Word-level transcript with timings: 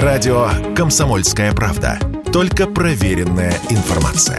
Радио 0.00 0.48
«Комсомольская 0.74 1.52
правда». 1.52 1.98
Только 2.32 2.66
проверенная 2.66 3.52
информация. 3.68 4.38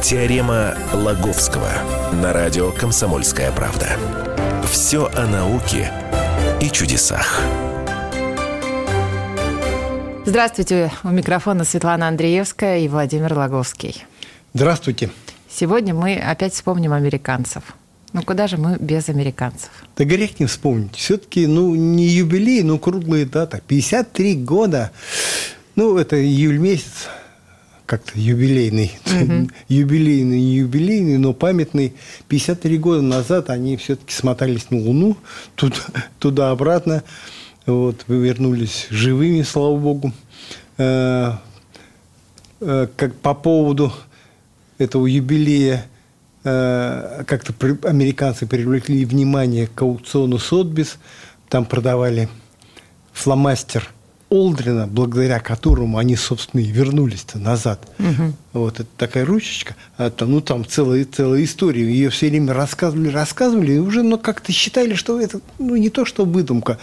Теорема 0.00 0.76
Лаговского 0.92 1.68
на 2.12 2.32
радио 2.32 2.70
«Комсомольская 2.70 3.50
правда». 3.50 3.88
Все 4.70 5.10
о 5.16 5.26
науке 5.26 5.90
и 6.60 6.70
чудесах. 6.70 7.40
Здравствуйте. 10.24 10.92
У 11.02 11.08
микрофона 11.08 11.64
Светлана 11.64 12.06
Андреевская 12.06 12.78
и 12.78 12.88
Владимир 12.88 13.34
Лаговский. 13.34 14.04
Здравствуйте. 14.54 15.10
Сегодня 15.48 15.92
мы 15.92 16.14
опять 16.14 16.54
вспомним 16.54 16.92
американцев. 16.92 17.64
Ну, 18.12 18.22
куда 18.22 18.48
же 18.48 18.56
мы 18.56 18.76
без 18.80 19.08
американцев? 19.08 19.70
Да 19.96 20.04
грех 20.04 20.40
не 20.40 20.46
вспомнить. 20.46 20.96
Все-таки, 20.96 21.46
ну, 21.46 21.74
не 21.74 22.06
юбилей, 22.08 22.62
но 22.62 22.78
круглая 22.78 23.24
дата. 23.24 23.60
53 23.66 24.34
года. 24.36 24.90
Ну, 25.76 25.96
это 25.96 26.20
июль 26.20 26.58
месяц, 26.58 27.08
как-то 27.86 28.18
юбилейный. 28.18 28.92
Угу. 29.06 29.50
юбилейный, 29.68 30.40
не 30.40 30.56
юбилейный, 30.56 31.18
но 31.18 31.32
памятный. 31.32 31.94
53 32.28 32.78
года 32.78 33.02
назад 33.02 33.48
они 33.48 33.76
все-таки 33.76 34.12
смотались 34.12 34.70
на 34.70 34.78
Луну, 34.78 35.16
туда-обратно. 36.18 37.04
Вот, 37.66 38.04
вернулись 38.08 38.88
живыми, 38.90 39.42
слава 39.42 39.76
богу. 39.76 40.12
Э, 40.78 41.34
э, 42.60 42.88
как 42.96 43.14
по 43.14 43.34
поводу 43.34 43.92
этого 44.78 45.06
юбилея 45.06 45.84
Э, 45.84 45.99
как-то 46.42 47.52
американцы 47.88 48.46
привлекли 48.46 49.04
внимание 49.04 49.66
к 49.66 49.82
аукциону 49.82 50.38
Сотбис. 50.38 50.98
Там 51.48 51.64
продавали 51.64 52.28
фломастер 53.12 53.90
Олдрина, 54.30 54.86
благодаря 54.86 55.40
которому 55.40 55.98
они, 55.98 56.14
собственно, 56.14 56.60
и 56.60 56.70
вернулись-то 56.70 57.38
назад. 57.38 57.86
Угу. 57.98 58.32
Вот 58.52 58.80
это 58.80 58.88
такая 58.96 59.24
ручечка. 59.24 59.74
А 59.96 60.10
там, 60.10 60.30
ну, 60.30 60.40
там 60.40 60.64
целая, 60.64 61.04
целая 61.04 61.42
история. 61.42 61.82
Ее 61.82 62.10
все 62.10 62.28
время 62.28 62.54
рассказывали, 62.54 63.08
рассказывали, 63.08 63.72
и 63.72 63.78
уже 63.78 64.02
ну, 64.02 64.18
как-то 64.18 64.52
считали, 64.52 64.94
что 64.94 65.20
это 65.20 65.40
ну, 65.58 65.74
не 65.74 65.90
то, 65.90 66.04
что 66.04 66.24
выдумка. 66.24 66.78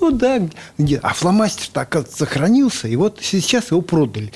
Ну 0.00 0.10
да, 0.10 0.46
где? 0.76 0.98
а 0.98 1.14
фломастер-то, 1.14 1.80
оказывается, 1.80 2.18
сохранился, 2.18 2.88
и 2.88 2.96
вот 2.96 3.20
сейчас 3.22 3.70
его 3.70 3.80
продали 3.80 4.32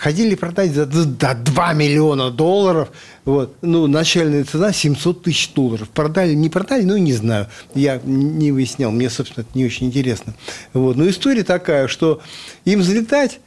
хотели 0.00 0.34
продать 0.34 0.72
за, 0.72 0.86
за 0.86 1.06
2 1.06 1.72
миллиона 1.74 2.30
долларов. 2.30 2.90
Вот. 3.26 3.54
Ну, 3.60 3.86
начальная 3.86 4.44
цена 4.44 4.72
700 4.72 5.22
тысяч 5.22 5.52
долларов. 5.52 5.90
Продали, 5.90 6.32
не 6.32 6.48
продали, 6.48 6.84
ну, 6.84 6.96
не 6.96 7.12
знаю. 7.12 7.48
Я 7.74 8.00
не 8.02 8.50
выяснял, 8.50 8.90
мне, 8.90 9.10
собственно, 9.10 9.44
это 9.44 9.56
не 9.56 9.66
очень 9.66 9.88
интересно. 9.88 10.34
Вот. 10.72 10.96
Но 10.96 11.06
история 11.06 11.44
такая, 11.44 11.86
что 11.86 12.20
им 12.64 12.80
взлетать 12.80 13.40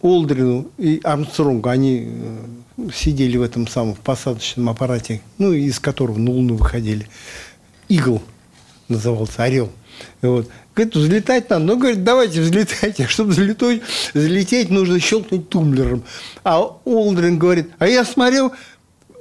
Олдрину 0.00 0.66
и 0.78 1.00
Армстронгу, 1.04 1.68
они 1.68 2.08
э, 2.08 2.88
сидели 2.92 3.36
в 3.36 3.42
этом 3.42 3.68
самом 3.68 3.94
посадочном 3.94 4.68
аппарате, 4.68 5.22
ну, 5.38 5.52
из 5.52 5.78
которого 5.78 6.18
на 6.18 6.32
Луну 6.32 6.56
выходили. 6.56 7.06
Игл 7.88 8.20
назывался, 8.88 9.44
орел. 9.44 9.70
Вот. 10.20 10.48
Говорит, 10.74 10.94
взлетать 10.94 11.50
надо. 11.50 11.64
Ну, 11.64 11.76
говорит, 11.76 12.04
давайте 12.04 12.40
взлетайте. 12.40 13.06
Чтобы 13.08 13.30
взлетать, 13.30 13.82
взлететь, 14.14 14.70
нужно 14.70 14.98
щелкнуть 15.00 15.48
тумблером. 15.48 16.02
А 16.44 16.60
Олдрин 16.84 17.38
говорит, 17.38 17.70
а 17.78 17.86
я 17.86 18.04
смотрел, 18.04 18.52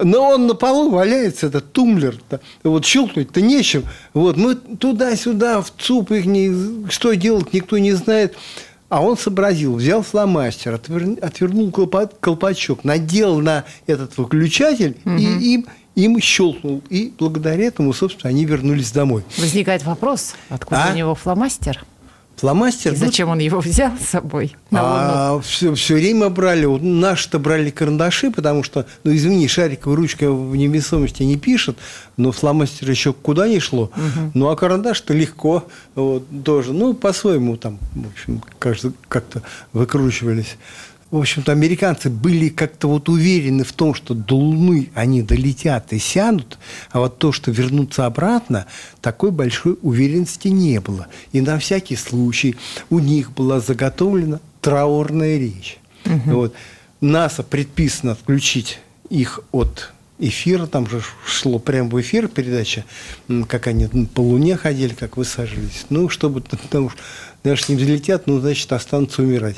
но 0.03 0.29
он 0.29 0.47
на 0.47 0.53
полу 0.53 0.89
валяется, 0.89 1.47
этот 1.47 1.71
тумблер-то. 1.73 2.39
Вот 2.63 2.85
щелкнуть-то 2.85 3.41
нечем. 3.41 3.85
Вот 4.13 4.37
мы 4.37 4.55
туда-сюда, 4.55 5.61
в 5.61 5.71
ЦУП 5.77 6.11
их 6.11 6.25
не... 6.25 6.89
Что 6.89 7.13
делать, 7.13 7.53
никто 7.53 7.77
не 7.77 7.93
знает. 7.93 8.35
А 8.89 9.01
он 9.01 9.17
сообразил, 9.17 9.75
взял 9.75 10.03
фломастер, 10.03 10.73
отвернул 10.73 11.71
колпачок, 11.71 12.83
надел 12.83 13.39
на 13.39 13.63
этот 13.87 14.17
выключатель 14.17 14.97
угу. 15.05 15.15
и 15.15 15.53
им 15.53 15.65
им 15.95 16.19
щелкнул. 16.19 16.81
И 16.89 17.13
благодаря 17.17 17.65
этому, 17.65 17.93
собственно, 17.93 18.29
они 18.29 18.45
вернулись 18.45 18.91
домой. 18.91 19.23
Возникает 19.37 19.83
вопрос, 19.83 20.33
откуда 20.49 20.85
а? 20.85 20.91
у 20.91 20.95
него 20.95 21.15
фломастер? 21.15 21.83
Фломастер. 22.37 22.93
И 22.93 22.95
зачем 22.95 23.29
он 23.29 23.37
его 23.37 23.59
взял 23.59 23.91
с 24.03 24.09
собой? 24.09 24.55
А, 24.71 25.39
все, 25.41 25.75
все 25.75 25.93
время 25.93 26.29
брали. 26.29 26.65
Вот 26.65 26.81
наши-то 26.81 27.37
брали 27.37 27.69
карандаши, 27.69 28.31
потому 28.31 28.63
что, 28.63 28.87
ну, 29.03 29.13
извини, 29.13 29.47
шариковой 29.47 29.95
ручкой 29.95 30.31
в 30.31 30.55
невесомости 30.55 31.21
не 31.21 31.37
пишет, 31.37 31.77
но 32.17 32.31
фломастер 32.31 32.89
еще 32.89 33.13
куда 33.13 33.47
не 33.47 33.59
шло. 33.59 33.91
Угу. 33.95 34.31
Ну, 34.33 34.49
а 34.49 34.55
карандаш-то 34.55 35.13
легко 35.13 35.65
вот, 35.93 36.23
тоже. 36.43 36.73
Ну, 36.73 36.95
по-своему 36.95 37.57
там, 37.57 37.77
в 37.93 38.07
общем, 38.07 38.41
как-то 39.07 39.43
выкручивались 39.71 40.57
в 41.11 41.17
общем-то, 41.17 41.51
американцы 41.51 42.09
были 42.09 42.47
как-то 42.47 42.87
вот 42.87 43.09
уверены 43.09 43.65
в 43.65 43.73
том, 43.73 43.93
что 43.93 44.13
до 44.13 44.35
Луны 44.35 44.89
они 44.95 45.21
долетят 45.21 45.91
и 45.91 45.99
сядут, 45.99 46.57
а 46.89 46.99
вот 46.99 47.19
то, 47.19 47.33
что 47.33 47.51
вернуться 47.51 48.05
обратно, 48.05 48.65
такой 49.01 49.31
большой 49.31 49.77
уверенности 49.81 50.47
не 50.47 50.79
было. 50.79 51.07
И 51.33 51.41
на 51.41 51.59
всякий 51.59 51.97
случай 51.97 52.55
у 52.89 52.99
них 52.99 53.33
была 53.33 53.59
заготовлена 53.59 54.39
траурная 54.61 55.37
речь. 55.37 55.79
Угу. 56.05 56.31
Вот. 56.31 56.53
НАСА 57.01 57.43
предписано 57.43 58.13
отключить 58.13 58.79
их 59.09 59.41
от 59.51 59.91
эфира, 60.21 60.67
там 60.67 60.87
же 60.87 61.01
шло 61.25 61.59
прямо 61.59 61.89
в 61.89 61.99
эфир 61.99 62.27
передача, 62.27 62.85
как 63.47 63.67
они 63.67 63.87
по 64.05 64.21
Луне 64.21 64.55
ходили, 64.55 64.93
как 64.93 65.17
высаживались. 65.17 65.85
Ну, 65.89 66.07
чтобы 66.09 66.41
потому 66.41 66.91
что 66.91 66.99
даже 67.43 67.65
не 67.69 67.75
взлетят, 67.75 68.27
ну, 68.27 68.39
значит, 68.39 68.71
останутся 68.71 69.21
умирать. 69.21 69.57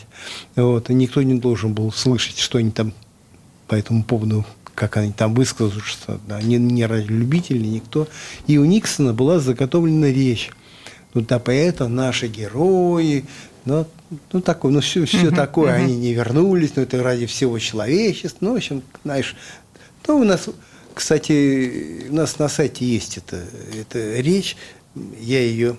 Вот. 0.55 0.89
И 0.89 0.93
никто 0.93 1.21
не 1.21 1.39
должен 1.39 1.73
был 1.73 1.91
слышать, 1.91 2.39
что 2.39 2.57
они 2.57 2.71
там 2.71 2.93
по 3.67 3.75
этому 3.75 4.03
поводу 4.03 4.45
как 4.75 4.97
они 4.97 5.11
там 5.11 5.35
высказываются, 5.35 6.19
да, 6.27 6.41
не, 6.41 6.57
не 6.57 6.87
любители, 6.87 7.59
никто. 7.59 8.07
И 8.47 8.57
у 8.57 8.65
Никсона 8.65 9.13
была 9.13 9.39
заготовлена 9.39 10.07
речь. 10.07 10.49
Ну, 11.13 11.21
да, 11.21 11.37
поэтому 11.37 11.93
наши 11.93 12.27
герои, 12.27 13.25
ну, 13.65 13.85
ну 14.31 14.41
такое, 14.41 14.71
ну, 14.71 14.81
все, 14.81 15.05
все 15.05 15.27
uh-huh, 15.27 15.35
такое, 15.35 15.73
uh-huh. 15.73 15.83
они 15.83 15.95
не 15.95 16.13
вернулись, 16.13 16.71
но 16.75 16.81
это 16.81 17.03
ради 17.03 17.27
всего 17.27 17.59
человечества. 17.59 18.45
Ну, 18.45 18.53
в 18.53 18.55
общем, 18.55 18.81
знаешь, 19.03 19.35
ну, 20.07 20.17
у 20.17 20.23
нас, 20.23 20.49
кстати, 20.95 22.07
у 22.09 22.15
нас 22.15 22.39
на 22.39 22.49
сайте 22.49 22.85
есть 22.85 23.17
эта, 23.17 23.43
эта 23.79 24.19
речь, 24.19 24.57
я 25.19 25.39
ее 25.39 25.77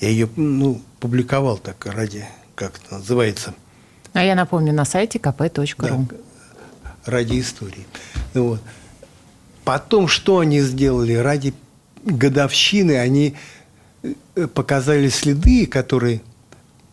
я 0.00 0.08
ее 0.08 0.28
ну, 0.36 0.80
публиковал 1.00 1.58
так 1.58 1.86
ради, 1.86 2.26
как 2.54 2.78
это 2.78 2.96
называется. 2.98 3.54
А 4.12 4.22
я 4.22 4.34
напомню, 4.34 4.72
на 4.72 4.84
сайте 4.84 5.18
kp.ru. 5.18 6.14
Да, 6.82 6.94
ради 7.04 7.40
истории. 7.40 7.86
Вот. 8.32 8.60
Потом, 9.64 10.08
что 10.08 10.38
они 10.38 10.60
сделали? 10.60 11.14
Ради 11.14 11.54
годовщины 12.04 12.98
они 12.98 13.34
э, 14.02 14.46
показали 14.46 15.08
следы, 15.08 15.66
которые 15.66 16.20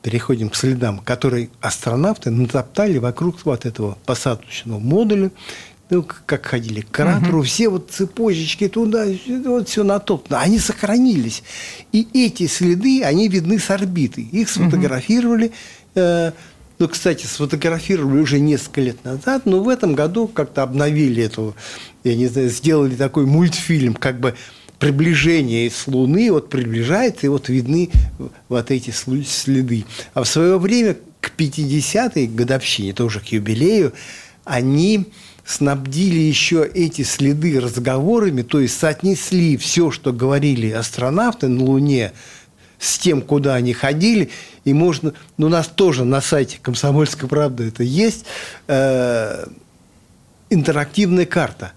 переходим 0.01 0.50
к 0.50 0.56
следам, 0.56 1.00
которые 1.00 1.50
астронавты 1.59 2.31
натоптали 2.31 2.97
вокруг 2.97 3.45
вот 3.45 3.66
этого 3.66 3.97
посадочного 4.06 4.79
модуля 4.79 5.31
ну, 5.91 6.06
как 6.25 6.46
ходили 6.46 6.81
к 6.81 6.90
кратеру, 6.90 7.40
угу. 7.40 7.46
все 7.46 7.68
вот 7.68 7.91
цепочечки 7.91 8.69
туда, 8.69 9.06
вот 9.46 9.68
все 9.68 9.84
натоптано, 9.84 10.40
они 10.40 10.57
сохранились. 10.57 11.44
И 11.91 12.07
эти 12.13 12.47
следы, 12.47 13.03
они 13.03 13.28
видны 13.28 13.59
с 13.59 13.69
орбиты. 13.69 14.22
Их 14.22 14.50
сфотографировали. 14.50 15.52
Э, 15.96 16.31
ну, 16.79 16.88
кстати, 16.88 17.25
сфотографировали 17.25 18.22
уже 18.22 18.40
несколько 18.40 18.79
лет 18.79 19.03
назад, 19.03 19.46
но 19.46 19.62
в 19.62 19.68
этом 19.68 19.94
году 19.94 20.29
как-то 20.29 20.63
обновили 20.63 21.24
эту, 21.24 21.56
я 22.06 22.16
не 22.16 22.28
знаю, 22.28 22.50
сделали 22.50 22.96
такой 22.96 23.25
мультфильм, 23.25 23.94
как 23.94 24.22
бы 24.22 24.34
приближение 24.79 25.69
с 25.69 25.88
Луны, 25.88 26.31
вот 26.31 26.50
приближается, 26.50 27.26
и 27.26 27.29
вот 27.29 27.49
видны 27.49 27.91
вот 28.47 28.72
эти 28.72 28.91
следы. 28.91 29.85
А 30.14 30.23
в 30.23 30.28
свое 30.28 30.58
время, 30.58 30.96
к 31.20 31.34
50-й 31.37 32.28
годовщине, 32.28 32.94
тоже 32.94 33.20
к 33.20 33.26
юбилею, 33.26 33.91
они 34.46 35.05
снабдили 35.46 36.20
еще 36.20 36.70
эти 36.73 37.02
следы 37.02 37.59
разговорами, 37.59 38.41
то 38.41 38.59
есть 38.59 38.79
соотнесли 38.79 39.58
все, 39.58 39.91
что 39.91 40.14
говорили 40.14 40.70
астронавты 40.72 41.47
на 41.47 41.64
Луне, 41.64 42.14
с 42.79 42.97
тем, 42.97 43.22
куда 43.22 43.55
они 43.55 43.73
ходили, 43.73 44.32
и 44.66 44.73
можно, 44.73 45.14
ну, 45.38 45.47
у 45.47 45.49
нас 45.49 45.67
тоже 45.67 46.03
на 46.03 46.20
сайте 46.20 46.58
«Комсомольской 46.61 47.29
правды» 47.29 47.67
это 47.67 47.84
есть, 47.84 48.26
э, 48.67 49.46
интерактивная 50.49 51.28
карта. 51.28 51.73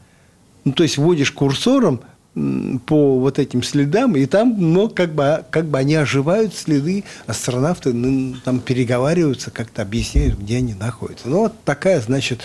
Ну, 0.64 0.72
то 0.72 0.82
есть 0.82 0.96
вводишь 0.96 1.30
курсором– 1.30 2.00
по 2.34 3.20
вот 3.20 3.38
этим 3.38 3.62
следам, 3.62 4.16
и 4.16 4.26
там, 4.26 4.56
ну, 4.58 4.88
как 4.88 5.14
бы, 5.14 5.44
как 5.50 5.66
бы 5.66 5.78
они 5.78 5.94
оживают 5.94 6.52
следы, 6.54 7.04
астронавты 7.26 7.92
ну, 7.92 8.34
там 8.44 8.58
переговариваются, 8.58 9.52
как-то 9.52 9.82
объясняют, 9.82 10.38
где 10.40 10.56
они 10.56 10.74
находятся. 10.74 11.28
Ну, 11.28 11.40
вот 11.40 11.54
такая, 11.64 12.00
значит, 12.00 12.40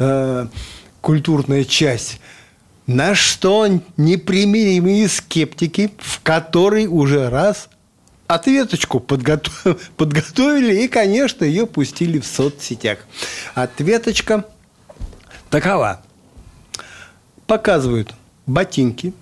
э, 0.00 0.46
культурная 1.00 1.64
часть 1.64 2.20
На 2.88 3.14
что 3.14 3.66
непримиримые 3.96 5.08
скептики, 5.08 5.92
в 5.98 6.20
который 6.22 6.86
уже 6.86 7.30
раз 7.30 7.68
ответочку 8.26 8.98
подготов... 8.98 9.66
подготовили 9.96 10.82
и, 10.82 10.88
конечно, 10.88 11.44
ее 11.44 11.66
пустили 11.66 12.18
в 12.18 12.26
соцсетях. 12.26 12.98
Ответочка 13.54 14.44
такова. 15.48 16.02
Показывают 17.46 18.14
ботинки, 18.46 19.12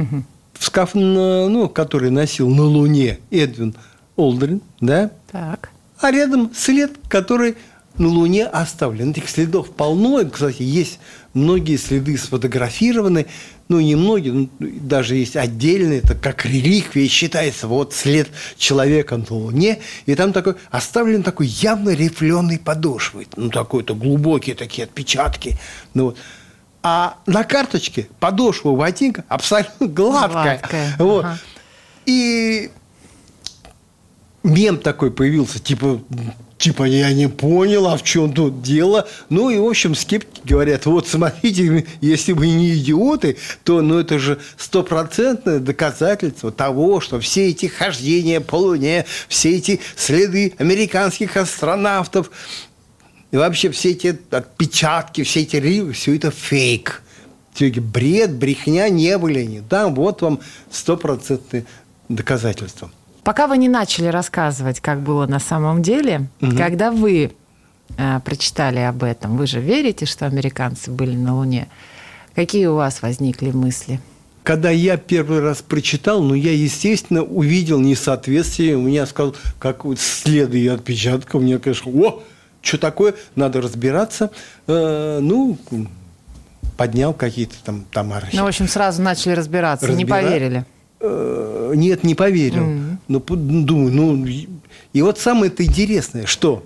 угу. 0.00 0.24
скаф... 0.58 0.94
ну, 0.94 1.68
который 1.68 2.10
носил 2.10 2.48
на 2.48 2.64
Луне 2.64 3.18
Эдвин 3.30 3.74
Олдрин, 4.16 4.60
да? 4.80 5.10
Так. 5.30 5.70
А 6.00 6.10
рядом 6.10 6.50
след, 6.54 6.92
который 7.08 7.56
на 7.98 8.08
Луне 8.08 8.46
оставлен. 8.46 9.10
Этих 9.10 9.28
следов 9.28 9.70
полно. 9.70 10.24
Кстати, 10.30 10.62
есть 10.62 10.98
многие 11.34 11.76
следы 11.76 12.16
сфотографированы. 12.16 13.26
Ну, 13.68 13.80
не 13.80 13.96
многие, 13.96 14.30
ну, 14.30 14.48
даже 14.58 15.16
есть 15.16 15.36
отдельные, 15.36 16.00
это 16.00 16.14
как 16.14 16.44
реликвия 16.44 17.08
считается. 17.08 17.68
Вот 17.68 17.94
след 17.94 18.28
человека 18.56 19.16
на 19.16 19.26
Луне. 19.30 19.78
И 20.06 20.14
там 20.14 20.32
такой 20.32 20.54
оставлен 20.70 21.22
такой 21.22 21.46
явно 21.46 21.90
рифленый 21.90 22.58
подошвой. 22.58 23.28
Ну, 23.36 23.50
такой-то 23.50 23.94
глубокие 23.94 24.54
такие 24.56 24.84
отпечатки. 24.84 25.58
Ну, 25.94 26.06
вот. 26.06 26.18
А 26.82 27.18
на 27.26 27.44
карточке 27.44 28.08
подошва 28.18 28.74
ботинка 28.74 29.24
абсолютно 29.28 29.86
гладкая. 29.86 30.58
гладкая. 30.58 30.96
Вот. 30.98 31.24
Ага. 31.24 31.38
И 32.06 32.70
мем 34.42 34.78
такой 34.78 35.12
появился, 35.12 35.60
типа 35.60 36.00
типа, 36.62 36.84
я 36.84 37.12
не 37.12 37.28
понял, 37.28 37.88
а 37.88 37.96
в 37.96 38.04
чем 38.04 38.32
тут 38.32 38.62
дело? 38.62 39.08
Ну, 39.28 39.50
и, 39.50 39.58
в 39.58 39.64
общем, 39.64 39.96
скептики 39.96 40.46
говорят, 40.46 40.86
вот, 40.86 41.08
смотрите, 41.08 41.84
если 42.00 42.32
вы 42.32 42.50
не 42.50 42.74
идиоты, 42.76 43.36
то, 43.64 43.80
ну, 43.82 43.98
это 43.98 44.20
же 44.20 44.38
стопроцентное 44.56 45.58
доказательство 45.58 46.52
того, 46.52 47.00
что 47.00 47.18
все 47.18 47.48
эти 47.48 47.66
хождения 47.66 48.40
по 48.40 48.54
Луне, 48.54 49.06
все 49.28 49.56
эти 49.56 49.80
следы 49.96 50.54
американских 50.58 51.36
астронавтов, 51.36 52.30
и 53.32 53.36
вообще 53.38 53.70
все 53.70 53.92
эти 53.92 54.18
отпечатки, 54.30 55.24
все 55.24 55.40
эти 55.40 55.56
ривы, 55.56 55.92
все 55.92 56.14
это 56.14 56.30
фейк. 56.30 57.02
Все 57.54 57.68
эти 57.68 57.80
бред, 57.80 58.34
брехня 58.34 58.88
не 58.90 59.16
были 59.18 59.40
они. 59.40 59.62
Да, 59.68 59.88
вот 59.88 60.22
вам 60.22 60.40
стопроцентное 60.70 61.64
доказательство. 62.08 62.90
Пока 63.24 63.46
вы 63.46 63.56
не 63.56 63.68
начали 63.68 64.06
рассказывать, 64.06 64.80
как 64.80 65.00
было 65.00 65.26
на 65.26 65.38
самом 65.38 65.82
деле, 65.82 66.28
угу. 66.40 66.56
когда 66.56 66.90
вы 66.90 67.32
э, 67.96 68.20
прочитали 68.24 68.80
об 68.80 69.02
этом, 69.02 69.36
вы 69.36 69.46
же 69.46 69.60
верите, 69.60 70.06
что 70.06 70.26
американцы 70.26 70.90
были 70.90 71.16
на 71.16 71.36
Луне? 71.36 71.68
Какие 72.34 72.66
у 72.66 72.74
вас 72.74 73.00
возникли 73.00 73.50
мысли? 73.50 74.00
Когда 74.42 74.70
я 74.70 74.96
первый 74.96 75.40
раз 75.40 75.62
прочитал, 75.62 76.22
ну, 76.22 76.34
я, 76.34 76.52
естественно, 76.52 77.22
увидел 77.22 77.78
несоответствие. 77.78 78.76
У 78.76 78.82
меня 78.82 79.06
сказал, 79.06 79.36
как 79.58 79.84
вот 79.84 80.00
следы 80.00 80.68
отпечатков. 80.68 81.36
У 81.36 81.44
меня, 81.44 81.58
конечно, 81.58 81.92
о, 81.92 82.22
что 82.62 82.78
такое, 82.78 83.14
надо 83.34 83.60
разбираться. 83.60 84.30
Э, 84.66 85.18
ну, 85.20 85.58
поднял 86.76 87.12
какие-то 87.12 87.56
там 87.64 87.84
томары. 87.90 88.28
Ну, 88.32 88.44
в 88.44 88.46
общем, 88.46 88.68
сразу 88.68 89.02
начали 89.02 89.32
разбираться, 89.32 89.86
Разбира... 89.86 89.98
не 89.98 90.24
поверили. 90.24 90.64
Э, 91.00 91.72
нет, 91.74 92.04
не 92.04 92.14
поверил. 92.14 92.62
Mm-hmm. 92.62 92.96
Ну, 93.08 93.20
думаю, 93.20 93.92
ну... 93.92 94.26
И 94.92 95.02
вот 95.02 95.18
самое-то 95.18 95.64
интересное, 95.64 96.26
что 96.26 96.64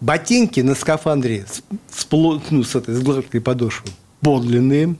ботинки 0.00 0.60
на 0.60 0.74
скафандре 0.74 1.46
с, 1.48 1.62
с, 1.96 2.06
ну, 2.50 2.64
с 2.64 2.74
этой 2.74 2.94
с 2.94 3.00
гладкой 3.00 3.40
подошвой 3.40 3.92
подлинные, 4.20 4.96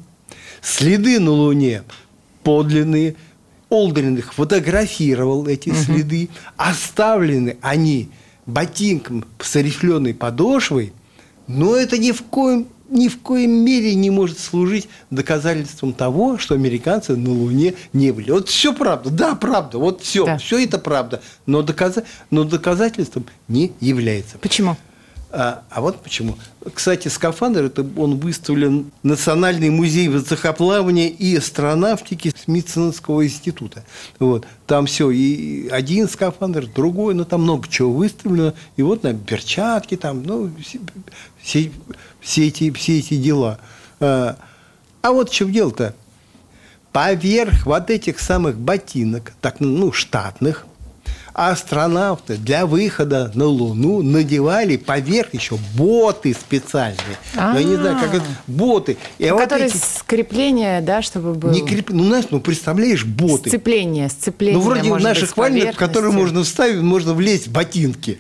следы 0.61 1.19
на 1.19 1.31
Луне 1.31 1.83
подлинные, 2.43 3.17
Олдрин 3.69 4.17
их 4.17 4.35
фотографировал, 4.35 5.47
эти 5.47 5.71
угу. 5.71 5.79
следы, 5.79 6.29
оставлены 6.57 7.57
они 7.63 8.11
ботинком 8.47 9.25
с 9.41 9.57
рифленой 9.57 10.15
подошвой, 10.15 10.93
но 11.47 11.77
это 11.77 11.99
ни 11.99 12.13
в 12.13 12.23
коем 12.23 12.67
ни 12.93 13.09
в 13.09 13.21
коем 13.21 13.53
мере 13.65 13.95
не 13.95 14.11
может 14.11 14.39
служить 14.39 14.89
доказательством 15.11 15.95
того, 15.95 16.37
что 16.37 16.55
американцы 16.55 17.17
на 17.17 17.31
Луне 17.31 17.75
не 17.95 18.13
были. 18.13 18.31
Вот 18.31 18.51
все 18.51 18.75
правда, 18.75 19.09
да, 19.09 19.35
правда, 19.35 19.79
вот 19.79 20.03
все, 20.03 20.27
да. 20.27 20.37
все 20.37 20.63
это 20.63 20.79
правда, 20.79 21.23
но, 21.47 21.63
доказа... 21.63 22.05
но 22.31 22.45
доказательством 22.45 23.25
не 23.49 23.73
является. 23.81 24.37
Почему? 24.39 24.77
А, 25.35 25.63
а 25.71 25.81
вот 25.81 26.03
почему. 26.03 26.37
Кстати, 26.75 27.09
скафандр 27.09 27.65
это 27.65 27.87
он 27.97 28.19
выставлен 28.19 28.91
в 29.03 29.07
Национальный 29.07 29.71
музей 29.71 30.09
воздухоплавания 30.09 31.09
и 31.09 31.35
астронавтики 31.37 32.35
Смитсонского 32.45 33.25
института. 33.25 33.83
Вот. 34.19 34.47
Там 34.67 34.85
все, 34.85 35.11
и 35.11 35.69
один 35.69 36.07
скафандр, 36.07 36.67
другой, 36.67 37.15
но 37.15 37.25
там 37.25 37.43
много 37.43 37.67
чего 37.67 37.91
выставлено. 37.95 38.53
И 38.77 38.83
вот 38.83 39.05
на 39.05 39.15
перчатки, 39.15 39.97
там, 39.97 40.23
ну, 40.23 40.51
все, 41.41 41.73
все, 42.21 42.49
эти, 42.49 42.71
все 42.71 42.99
эти 42.99 43.17
дела. 43.17 43.59
А, 44.01 44.37
а 45.01 45.13
вот 45.13 45.31
в 45.31 45.35
чем 45.35 45.51
дело-то. 45.51 45.95
Поверх 46.93 47.65
вот 47.65 47.89
этих 47.89 48.21
самых 48.21 48.59
ботинок, 48.59 49.33
так, 49.41 49.61
ну, 49.61 49.93
штатных, 49.93 50.67
астронавты 51.35 52.37
для 52.37 52.67
выхода 52.67 53.31
на 53.35 53.47
Луну 53.47 54.03
надевали 54.03 54.77
поверх 54.77 55.35
еще 55.35 55.59
боты 55.77 56.35
специальные. 56.35 57.17
А-а-а. 57.37 57.59
Я 57.59 57.65
не 57.65 57.77
знаю, 57.77 57.99
как 58.01 58.15
это 58.15 58.27
боты. 58.47 58.97
И 59.19 59.27
ну, 59.27 59.35
вот 59.35 59.43
которые 59.43 59.69
эти... 59.69 59.77
скрепление, 59.77 60.81
да, 60.81 61.03
чтобы 61.03 61.35
было. 61.35 61.53
Не 61.53 61.63
креп... 61.63 61.91
Ну, 61.91 62.05
знаешь, 62.05 62.27
ну 62.31 62.41
представляешь, 62.41 63.05
боты. 63.05 63.51
Сцепление, 63.51 64.09
сцепление. 64.09 64.59
Ну, 64.59 64.65
вроде 64.65 64.95
наших 64.95 65.37
вальных, 65.37 65.77
которые 65.77 66.13
можно 66.13 66.43
вставить, 66.45 66.81
можно 66.83 67.15
влезть 67.15 67.49
в 67.49 67.53
ботинки. 67.53 68.19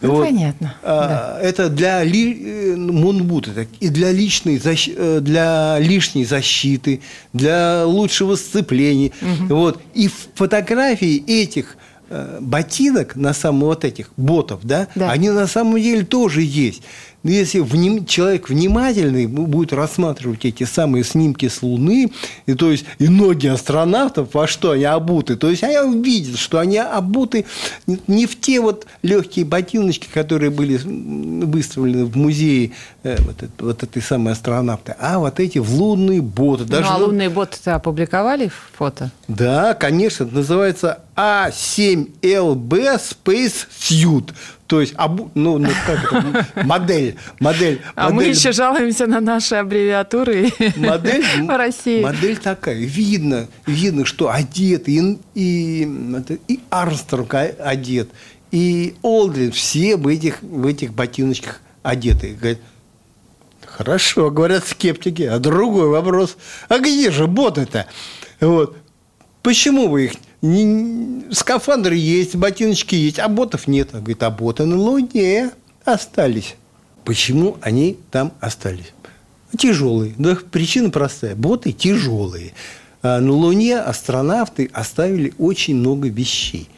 Ну, 0.00 0.16
вот. 0.16 0.24
понятно. 0.26 0.74
А, 0.82 1.08
да. 1.08 1.40
Это 1.40 1.68
для 1.70 2.02
ли, 2.04 2.72
э, 2.72 2.76
мунбут, 2.76 3.48
это 3.48 3.66
и 3.80 3.88
для 3.88 4.12
личной 4.12 4.58
защ, 4.58 4.90
э, 4.94 5.20
для 5.20 5.78
лишней 5.78 6.24
защиты, 6.24 7.00
для 7.32 7.86
лучшего 7.86 8.36
сцепления. 8.36 9.12
Угу. 9.22 9.54
Вот. 9.54 9.82
И 9.94 10.10
фотографии 10.34 11.24
этих 11.26 11.76
ботинок 12.40 13.16
на 13.16 13.32
самом 13.32 13.60
вот 13.62 13.84
этих 13.84 14.10
ботов, 14.16 14.60
да, 14.62 14.88
да, 14.94 15.10
они 15.10 15.30
на 15.30 15.46
самом 15.46 15.80
деле 15.80 16.04
тоже 16.04 16.42
есть. 16.42 16.82
Но 17.24 17.30
если 17.30 17.58
вним, 17.60 18.04
человек 18.04 18.50
внимательный 18.50 19.26
будет 19.26 19.72
рассматривать 19.72 20.44
эти 20.44 20.64
самые 20.64 21.04
снимки 21.04 21.48
с 21.48 21.62
Луны, 21.62 22.12
и 22.46 22.54
то 22.54 22.70
есть 22.70 22.84
и 22.98 23.08
ноги 23.08 23.46
астронавтов, 23.46 24.34
во 24.34 24.46
что 24.46 24.72
они 24.72 24.84
обуты, 24.84 25.36
то 25.36 25.48
есть 25.48 25.64
они 25.64 25.78
увидят, 25.78 26.38
что 26.38 26.58
они 26.58 26.76
обуты 26.76 27.46
не 27.86 28.26
в 28.26 28.38
те 28.38 28.60
вот 28.60 28.86
легкие 29.02 29.46
ботиночки, 29.46 30.06
которые 30.12 30.50
были 30.50 30.78
выставлены 30.84 32.04
в 32.04 32.14
музее 32.16 32.72
э, 33.02 33.16
вот, 33.22 33.42
это, 33.42 33.64
вот 33.64 33.82
этой 33.82 34.02
самой 34.02 34.34
астронавты, 34.34 34.94
а 35.00 35.18
вот 35.18 35.40
эти 35.40 35.58
в 35.58 35.74
лунные 35.74 36.20
боты. 36.20 36.64
Даже, 36.64 36.90
ну, 36.90 36.94
а 36.94 36.96
лунные 36.98 37.30
боты-то 37.30 37.74
опубликовали 37.76 38.50
фото? 38.76 39.10
Да, 39.28 39.72
конечно, 39.72 40.24
это 40.24 40.34
называется 40.34 40.98
А7LB 41.16 43.00
Space 43.00 43.66
Suit. 43.80 44.34
То 44.66 44.80
есть, 44.80 44.94
обу... 44.96 45.30
ну, 45.34 45.58
ну 45.58 45.68
как 45.86 46.12
это? 46.12 46.64
Модель. 46.64 47.16
Модель. 47.38 47.82
А 47.94 48.04
модель. 48.04 48.16
мы 48.16 48.24
еще 48.24 48.52
жалуемся 48.52 49.06
на 49.06 49.20
наши 49.20 49.56
аббревиатуры 49.56 50.50
модель, 50.76 51.22
в 51.42 51.56
России. 51.56 52.02
Модель 52.02 52.38
такая. 52.38 52.76
Видно, 52.76 53.48
видно, 53.66 54.06
что 54.06 54.30
одет, 54.30 54.88
и, 54.88 55.18
и, 55.34 55.88
и 56.48 56.60
Армстронг 56.70 57.34
одет, 57.34 58.08
и 58.52 58.94
Олдрин, 59.02 59.52
все 59.52 59.96
в 59.96 60.08
этих, 60.08 60.42
в 60.42 60.66
этих 60.66 60.94
ботиночках 60.94 61.60
одеты. 61.82 62.34
Говорят, 62.34 62.60
хорошо, 63.66 64.30
говорят 64.30 64.66
скептики. 64.66 65.22
А 65.22 65.38
другой 65.38 65.88
вопрос, 65.88 66.36
а 66.68 66.78
где 66.78 67.10
же 67.10 67.26
боты-то? 67.26 67.86
Вот. 68.40 68.76
Почему 69.42 69.88
вы 69.88 70.06
их 70.06 70.12
не, 70.44 71.32
скафандры 71.32 71.96
есть, 71.96 72.36
ботиночки 72.36 72.94
есть, 72.94 73.18
а 73.18 73.28
ботов 73.28 73.66
нет. 73.66 73.90
А 73.92 73.98
говорит, 73.98 74.22
а 74.22 74.30
боты 74.30 74.66
на 74.66 74.76
Луне 74.76 75.50
остались. 75.84 76.56
Почему 77.04 77.56
они 77.62 77.98
там 78.10 78.32
остались? 78.40 78.92
Тяжелые. 79.56 80.14
Да, 80.18 80.36
причина 80.50 80.90
простая. 80.90 81.34
Боты 81.34 81.72
тяжелые. 81.72 82.52
А 83.02 83.20
на 83.20 83.32
Луне 83.32 83.78
астронавты 83.78 84.68
оставили 84.72 85.32
очень 85.38 85.76
много 85.76 86.08
вещей. 86.08 86.68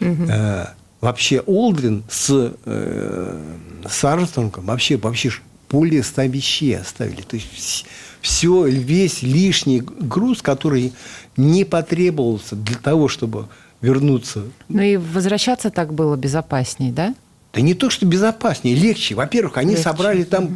Угу. 0.00 0.26
А, 0.30 0.74
вообще 1.00 1.40
Олдрин 1.40 2.04
с, 2.08 2.54
э, 2.64 3.40
с 3.88 4.04
Армстронгом 4.04 4.66
вообще, 4.66 4.98
вообще 4.98 5.32
более 5.68 6.04
100 6.04 6.22
вещей 6.24 6.78
оставили. 6.78 7.22
То 7.22 7.34
есть 7.34 7.86
все, 8.24 8.66
весь 8.66 9.20
лишний 9.20 9.82
груз, 9.82 10.40
который 10.40 10.94
не 11.36 11.64
потребовался 11.64 12.56
для 12.56 12.76
того, 12.76 13.06
чтобы 13.06 13.48
вернуться. 13.82 14.44
Ну 14.70 14.80
и 14.80 14.96
возвращаться 14.96 15.68
так 15.68 15.92
было 15.92 16.16
безопасней, 16.16 16.90
да? 16.90 17.14
Да 17.52 17.60
не 17.60 17.74
то, 17.74 17.90
что 17.90 18.06
безопаснее, 18.06 18.74
легче. 18.74 19.14
Во-первых, 19.14 19.58
они 19.58 19.72
легче. 19.72 19.82
собрали 19.82 20.24
там 20.24 20.48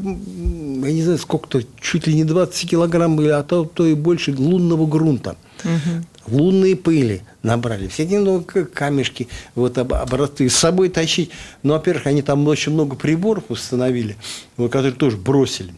я 0.86 0.92
не 0.92 1.02
знаю, 1.02 1.18
сколько-то, 1.18 1.60
чуть 1.78 2.06
ли 2.06 2.14
не 2.14 2.24
20 2.24 2.70
килограмм 2.70 3.16
были, 3.16 3.28
а 3.28 3.42
то, 3.42 3.66
то 3.66 3.84
и 3.84 3.92
больше 3.92 4.34
лунного 4.34 4.86
грунта. 4.86 5.36
Угу. 5.62 6.38
Лунные 6.38 6.74
пыли 6.74 7.20
набрали. 7.42 7.88
Все 7.88 8.04
эти 8.04 8.14
ну, 8.14 8.42
камешки, 8.72 9.28
вот 9.54 9.76
образцы 9.76 10.48
с 10.48 10.56
собой 10.56 10.88
тащить. 10.88 11.30
Ну, 11.62 11.74
во-первых, 11.74 12.06
они 12.06 12.22
там 12.22 12.46
очень 12.48 12.72
много 12.72 12.96
приборов 12.96 13.44
установили, 13.50 14.16
которые 14.56 14.92
тоже 14.92 15.18
бросили. 15.18 15.74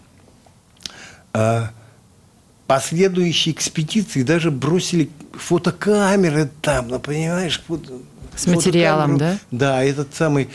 А 1.33 1.71
последующие 2.71 3.55
экспедиции 3.55 4.23
даже 4.23 4.50
бросили 4.50 5.11
фотокамеры 5.33 6.50
там, 6.62 6.89
ну, 6.89 7.00
понимаешь? 7.00 7.61
Фото, 7.67 7.95
с 8.37 8.47
материалом, 8.47 9.19
да? 9.19 9.39
Да, 9.50 9.83
этот 9.83 10.15
самый 10.15 10.49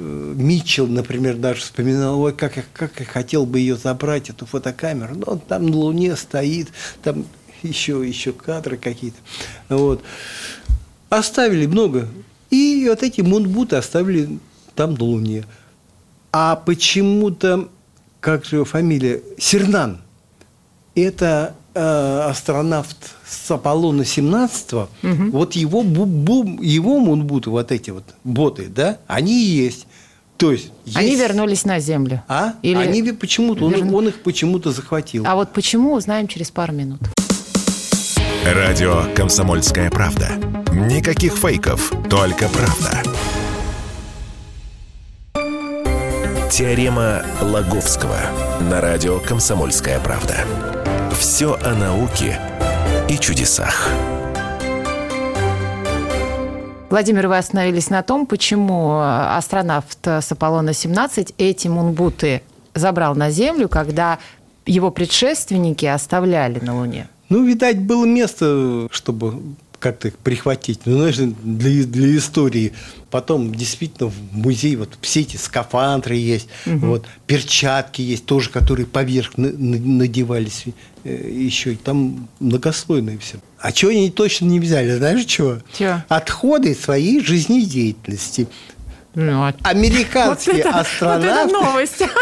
Э, 0.00 0.34
Митчелл, 0.36 0.86
например, 0.86 1.36
даже 1.36 1.62
вспоминал, 1.62 2.20
ой, 2.20 2.32
как 2.32 2.56
я, 2.56 2.64
как 2.72 3.00
я 3.00 3.06
хотел 3.06 3.46
бы 3.46 3.58
ее 3.58 3.76
забрать, 3.76 4.30
эту 4.30 4.46
фотокамеру. 4.46 5.16
Но 5.16 5.32
он 5.32 5.40
там 5.40 5.66
на 5.66 5.76
Луне 5.76 6.14
стоит, 6.16 6.68
там 7.02 7.24
еще, 7.62 8.06
еще 8.06 8.32
кадры 8.32 8.76
какие-то. 8.76 9.18
Вот. 9.68 10.02
Оставили 11.08 11.66
много. 11.66 12.08
И 12.50 12.86
вот 12.88 13.02
эти 13.02 13.20
мунбуты 13.22 13.76
оставили 13.76 14.38
там 14.74 14.94
на 14.94 15.04
Луне. 15.04 15.44
А 16.32 16.54
почему-то, 16.56 17.68
как 18.20 18.44
же 18.44 18.56
его 18.56 18.64
фамилия, 18.64 19.22
Сернан, 19.38 20.00
это 21.00 21.54
э, 21.74 21.80
астронавт 22.28 22.96
с 23.26 23.50
Аполлона 23.50 24.04
17 24.04 24.72
угу. 24.72 24.88
вот 25.32 25.54
его, 25.54 25.82
бу, 25.82 26.06
бу, 26.06 26.62
его 26.62 26.98
мунбуты, 26.98 27.50
вот 27.50 27.72
эти 27.72 27.90
вот 27.90 28.04
боты, 28.24 28.66
да, 28.68 28.98
они 29.06 29.44
есть. 29.44 29.86
То 30.36 30.52
есть, 30.52 30.70
Они 30.94 31.16
вернулись 31.16 31.64
на 31.64 31.80
Землю. 31.80 32.22
А? 32.28 32.54
Или... 32.62 32.76
Они 32.76 33.02
почему-то, 33.12 33.68
Верну... 33.68 33.88
он, 33.88 33.94
он 33.94 34.08
их 34.08 34.22
почему-то 34.22 34.70
захватил. 34.70 35.24
А 35.26 35.34
вот 35.34 35.52
почему, 35.52 35.94
узнаем 35.94 36.28
через 36.28 36.52
пару 36.52 36.72
минут. 36.72 37.00
Радио 38.44 39.02
«Комсомольская 39.16 39.90
правда». 39.90 40.30
Никаких 40.72 41.36
фейков, 41.36 41.92
только 42.08 42.48
правда. 42.48 43.02
Теорема 46.50 47.22
Лаговского 47.42 48.18
на 48.70 48.80
радио 48.80 49.18
«Комсомольская 49.18 49.98
правда». 50.00 50.67
Все 51.18 51.58
о 51.64 51.74
науке 51.74 52.38
и 53.08 53.18
чудесах. 53.18 53.90
Владимир, 56.90 57.26
вы 57.26 57.36
остановились 57.36 57.90
на 57.90 58.04
том, 58.04 58.24
почему 58.24 59.00
астронавт 59.00 59.98
с 60.06 60.30
Аполлона-17 60.30 61.34
эти 61.36 61.66
мунбуты 61.66 62.42
забрал 62.72 63.16
на 63.16 63.30
Землю, 63.30 63.68
когда 63.68 64.20
его 64.64 64.92
предшественники 64.92 65.86
оставляли 65.86 66.60
на 66.60 66.76
Луне. 66.76 67.08
Ну, 67.30 67.44
видать, 67.44 67.80
было 67.80 68.04
место, 68.04 68.86
чтобы 68.92 69.34
как-то 69.78 70.08
их 70.08 70.18
прихватить. 70.18 70.80
Ну, 70.84 70.98
знаешь, 70.98 71.16
для, 71.16 71.84
для 71.84 72.16
истории. 72.16 72.72
Потом 73.10 73.54
действительно 73.54 74.10
в 74.10 74.14
музей 74.32 74.76
вот 74.76 74.98
все 75.00 75.20
эти 75.20 75.36
скафандры 75.36 76.14
есть, 76.14 76.48
угу. 76.66 76.86
вот, 76.86 77.06
перчатки 77.26 78.02
есть 78.02 78.26
тоже, 78.26 78.50
которые 78.50 78.86
поверх 78.86 79.38
на, 79.38 79.50
на, 79.50 79.78
надевались 79.78 80.64
э, 81.04 81.30
еще. 81.30 81.76
Там 81.76 82.28
многослойное 82.40 83.18
все. 83.18 83.38
А 83.58 83.72
чего 83.72 83.90
они 83.90 84.10
точно 84.10 84.46
не 84.46 84.60
взяли? 84.60 84.96
Знаешь, 84.96 85.24
чего? 85.24 85.58
Чего? 85.76 86.02
Отходы 86.08 86.74
своей 86.74 87.20
жизнедеятельности. 87.24 88.46
Ну, 89.14 89.42
а... 89.42 89.54
Американские 89.62 90.56
вот 90.56 90.66
это, 90.66 90.80
астронавты... 90.80 91.28
Вот 91.28 91.36
это 91.36 91.52
новость. 91.52 92.02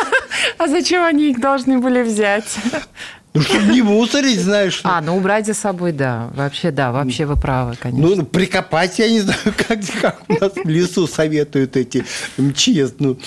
А 0.59 0.69
зачем 0.69 1.03
они 1.03 1.31
их 1.31 1.41
должны 1.41 1.79
были 1.79 2.03
взять? 2.03 2.45
Ну, 3.37 3.43
чтобы 3.43 3.73
не 3.73 3.83
мусорить, 3.83 4.41
знаешь. 4.41 4.81
А, 4.85 5.01
ну 5.01 5.17
убрать 5.17 5.47
за 5.47 5.55
собой, 5.55 5.93
да. 5.93 6.31
Вообще, 6.35 6.71
да, 6.71 6.93
вообще 6.93 7.27
вы 7.27 7.37
правы, 7.37 7.77
конечно. 7.79 8.17
Ну, 8.17 8.25
прикопать, 8.25 8.99
я 8.99 9.11
не 9.11 9.21
знаю, 9.21 9.39
как, 9.69 9.81
как 10.01 10.23
у 10.29 10.33
нас 10.33 10.53
в 10.55 10.69
лесу 10.69 11.07
советуют 11.07 11.77
эти 11.77 12.05
МЧС. 12.39 12.95
Ну, 12.99 13.19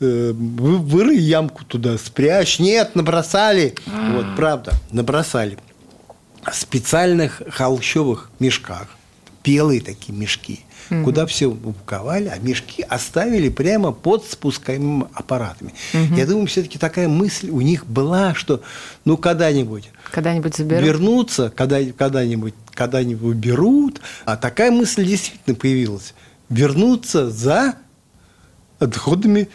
э, 0.00 0.32
вырой 0.32 1.18
ямку 1.18 1.64
туда, 1.64 1.98
спрячь. 1.98 2.58
Нет, 2.58 2.94
набросали. 2.94 3.74
Вот, 3.86 4.26
правда, 4.36 4.72
набросали. 4.92 5.58
В 6.44 6.54
специальных 6.54 7.42
холщовых 7.50 8.30
мешках. 8.38 8.86
Белые 9.42 9.80
такие 9.80 10.16
мешки 10.16 10.65
угу. 10.90 11.04
куда 11.04 11.26
все 11.26 11.46
упаковали, 11.46 12.28
а 12.28 12.38
мешки 12.38 12.82
оставили 12.82 13.48
прямо 13.48 13.92
под 13.92 14.24
спускаемыми 14.24 15.06
аппаратами. 15.14 15.74
Угу. 15.94 16.14
Я 16.14 16.26
думаю, 16.26 16.46
все-таки 16.46 16.78
такая 16.78 17.08
мысль 17.08 17.50
у 17.50 17.60
них 17.60 17.86
была, 17.86 18.34
что 18.34 18.62
ну 19.04 19.16
когда-нибудь 19.16 19.90
когда-нибудь 20.10 20.56
заберут. 20.56 20.84
вернуться, 20.84 21.52
когда, 21.54 21.82
когда-нибудь 21.82 22.54
когда-нибудь 22.74 23.36
берут, 23.36 24.00
а 24.24 24.36
такая 24.36 24.70
мысль 24.70 25.06
действительно 25.06 25.56
появилась. 25.56 26.14
Вернуться 26.50 27.30
за 27.30 27.76
отходами 28.78 29.48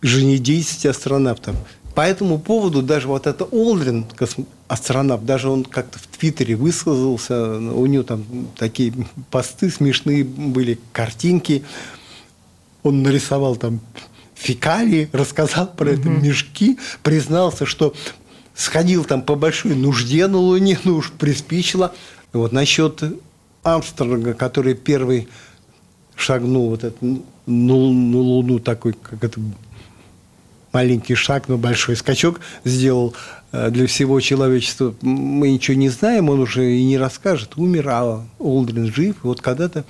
жизнедеятельности 0.00 0.86
астронавтов. 0.86 1.56
По 1.94 2.02
этому 2.02 2.38
поводу 2.38 2.82
даже 2.82 3.08
вот 3.08 3.26
это 3.26 3.44
Олдрин, 3.44 4.06
астронавт, 4.68 5.24
даже 5.24 5.48
он 5.48 5.64
как-то 5.64 5.98
в 5.98 6.06
Твиттере 6.06 6.54
высказался, 6.54 7.58
у 7.58 7.86
него 7.86 8.02
там 8.02 8.24
такие 8.56 8.92
посты 9.30 9.70
смешные 9.70 10.24
были, 10.24 10.78
картинки. 10.92 11.64
Он 12.82 13.02
нарисовал 13.02 13.56
там 13.56 13.80
фекалии, 14.34 15.08
рассказал 15.12 15.66
про 15.66 15.90
это 15.90 16.08
мешки, 16.08 16.78
признался, 17.02 17.66
что 17.66 17.94
сходил 18.54 19.04
там 19.04 19.22
по 19.22 19.34
большой 19.34 19.74
нужде 19.74 20.26
на 20.26 20.38
Луне, 20.38 20.78
ну 20.84 20.96
уж 20.96 21.12
приспичило. 21.12 21.94
Вот 22.32 22.52
насчет 22.52 23.02
Армстронга, 23.62 24.34
который 24.34 24.74
первый 24.74 25.28
шагнул 26.14 26.70
вот 26.70 26.84
это, 26.84 26.96
на 27.46 27.74
Луну 27.74 28.58
такой, 28.58 28.92
как 28.92 29.24
это 29.24 29.40
маленький 30.72 31.14
шаг, 31.14 31.48
но 31.48 31.56
большой 31.56 31.96
скачок 31.96 32.40
сделал 32.64 33.14
э, 33.52 33.70
для 33.70 33.86
всего 33.86 34.20
человечества. 34.20 34.94
Мы 35.02 35.50
ничего 35.50 35.76
не 35.76 35.88
знаем, 35.88 36.28
он 36.30 36.40
уже 36.40 36.72
и 36.74 36.84
не 36.84 36.98
расскажет. 36.98 37.56
Умер, 37.56 37.88
а 37.88 38.24
Олдрин 38.38 38.92
жив. 38.92 39.16
Вот 39.22 39.40
когда-то 39.40 39.84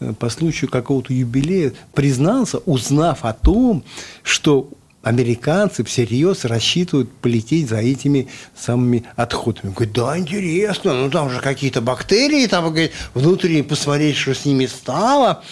э, 0.00 0.12
по 0.18 0.28
случаю 0.28 0.70
какого-то 0.70 1.12
юбилея 1.12 1.72
признался, 1.94 2.58
узнав 2.58 3.24
о 3.24 3.32
том, 3.32 3.84
что 4.22 4.70
американцы 5.02 5.84
всерьез 5.84 6.44
рассчитывают 6.44 7.10
полететь 7.10 7.68
за 7.68 7.78
этими 7.78 8.28
самыми 8.56 9.04
отходами. 9.16 9.72
Говорит, 9.72 9.94
да, 9.94 10.18
интересно, 10.18 10.92
ну 10.92 11.10
там 11.10 11.30
же 11.30 11.40
какие-то 11.40 11.80
бактерии, 11.80 12.46
там, 12.46 12.64
говорит, 12.68 12.92
внутренне 13.14 13.64
посмотреть, 13.64 14.16
что 14.16 14.34
с 14.34 14.44
ними 14.44 14.66
стало. 14.66 15.42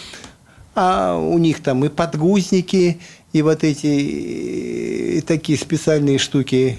А 0.75 1.17
у 1.17 1.39
них 1.39 1.63
там 1.63 1.87
и 1.87 1.89
подгузники, 1.89 3.01
и 3.37 3.43
вот 3.43 3.65
эти 3.65 3.87
и 3.87 5.21
такие 5.21 5.59
специальные 5.59 6.19
штуки, 6.19 6.79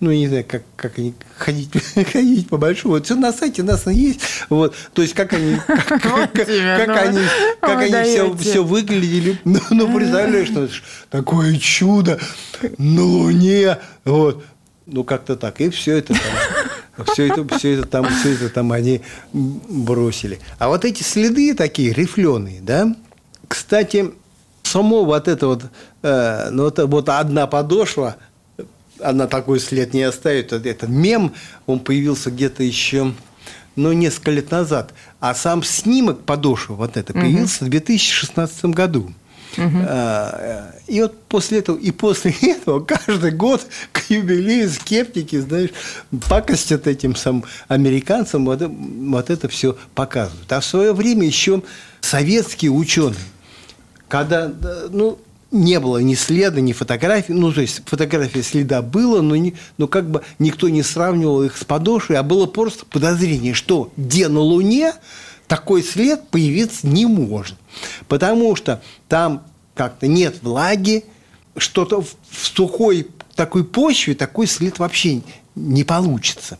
ну, 0.00 0.10
не 0.10 0.26
знаю, 0.26 0.44
как, 0.48 0.62
как 0.74 0.98
они 0.98 1.12
ходить, 1.36 1.70
ходить 2.12 2.48
по 2.48 2.56
большому. 2.56 2.94
Вот 2.94 3.04
все 3.04 3.14
на 3.14 3.30
сайте 3.30 3.60
у 3.60 3.66
нас 3.66 3.86
есть. 3.86 4.20
Вот, 4.48 4.74
то 4.94 5.02
есть, 5.02 5.12
как 5.12 5.34
они, 5.34 5.56
как, 5.66 5.86
как, 5.86 6.02
как 6.02 6.86
ну, 6.86 6.94
они, 6.94 7.18
как 7.60 7.78
они 7.80 8.10
все, 8.10 8.36
все 8.36 8.64
выглядели. 8.64 9.38
Ну, 9.44 9.60
ну, 9.70 9.94
представляешь, 9.94 10.48
что 10.48 10.68
такое 11.10 11.56
чудо 11.56 12.18
на 12.78 13.04
Луне. 13.04 13.78
Вот. 14.04 14.44
Ну, 14.86 15.04
как-то 15.04 15.36
так. 15.36 15.60
И 15.60 15.68
все 15.68 15.98
это 15.98 16.14
там. 16.14 17.04
Все 17.12 17.26
это, 17.26 17.58
все 17.58 17.74
это 17.74 17.86
там, 17.86 18.08
все 18.08 18.32
это 18.32 18.48
там 18.48 18.72
они 18.72 19.02
бросили. 19.32 20.40
А 20.58 20.68
вот 20.68 20.84
эти 20.84 21.02
следы 21.02 21.54
такие 21.54 21.92
рифленые, 21.92 22.60
да, 22.60 22.92
кстати, 23.46 24.12
само 24.68 25.04
вот 25.04 25.28
это 25.28 25.46
вот, 25.46 25.64
э, 26.02 26.48
ну, 26.50 26.66
это 26.66 26.86
вот 26.86 27.08
одна 27.08 27.46
подошва, 27.46 28.16
она 29.00 29.26
такой 29.26 29.60
след 29.60 29.94
не 29.94 30.02
оставит. 30.02 30.52
Это 30.52 30.86
мем, 30.86 31.34
он 31.66 31.80
появился 31.80 32.30
где-то 32.30 32.62
еще, 32.62 33.12
ну, 33.76 33.92
несколько 33.92 34.30
лет 34.30 34.50
назад. 34.50 34.92
А 35.20 35.34
сам 35.34 35.62
снимок 35.62 36.24
подошвы 36.24 36.76
вот 36.76 36.96
это 36.96 37.12
появился 37.12 37.64
угу. 37.64 37.66
в 37.66 37.70
2016 37.70 38.64
году. 38.66 39.12
Угу. 39.56 39.78
И 40.88 41.00
вот 41.00 41.20
после 41.24 41.58
этого, 41.58 41.76
и 41.78 41.90
после 41.90 42.32
этого 42.42 42.80
каждый 42.80 43.30
год 43.32 43.66
к 43.92 44.10
юбилею 44.10 44.68
скептики, 44.68 45.40
знаешь, 45.40 45.70
пакостят 46.28 46.86
этим 46.86 47.16
самым 47.16 47.44
американцам, 47.66 48.44
вот, 48.44 48.62
вот 48.62 49.30
это 49.30 49.48
все 49.48 49.76
показывают. 49.94 50.52
А 50.52 50.60
в 50.60 50.64
свое 50.64 50.92
время 50.92 51.26
еще 51.26 51.62
советские 52.00 52.70
ученые 52.70 53.16
когда, 54.08 54.50
ну, 54.90 55.18
не 55.50 55.80
было 55.80 55.98
ни 55.98 56.14
следа, 56.14 56.60
ни 56.60 56.72
фотографий. 56.72 57.32
Ну, 57.32 57.52
то 57.52 57.60
есть 57.60 57.82
фотография 57.86 58.42
следа 58.42 58.82
было, 58.82 59.22
но, 59.22 59.36
не, 59.36 59.54
но 59.78 59.88
как 59.88 60.10
бы 60.10 60.22
никто 60.38 60.68
не 60.68 60.82
сравнивал 60.82 61.42
их 61.42 61.56
с 61.56 61.64
подошвой, 61.64 62.18
а 62.18 62.22
было 62.22 62.46
просто 62.46 62.84
подозрение, 62.84 63.54
что 63.54 63.90
где 63.96 64.28
на 64.28 64.40
Луне 64.40 64.92
такой 65.46 65.82
след 65.82 66.28
появиться 66.28 66.86
не 66.86 67.06
может. 67.06 67.56
Потому 68.08 68.56
что 68.56 68.82
там 69.08 69.42
как-то 69.74 70.06
нет 70.06 70.42
влаги, 70.42 71.04
что-то 71.56 72.02
в 72.02 72.16
сухой 72.30 73.08
такой 73.34 73.64
почве 73.64 74.14
такой 74.14 74.48
след 74.48 74.78
вообще 74.78 75.22
не 75.54 75.84
получится. 75.84 76.58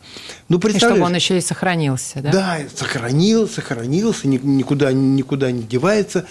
Ну, 0.48 0.58
и 0.58 0.78
чтобы 0.78 1.00
он 1.00 1.14
еще 1.14 1.38
и 1.38 1.40
сохранился, 1.40 2.20
да? 2.20 2.32
Да, 2.32 2.58
сохранился, 2.74 3.56
сохранился, 3.56 4.28
никуда, 4.28 4.92
никуда 4.92 5.50
не 5.50 5.62
девается. 5.62 6.26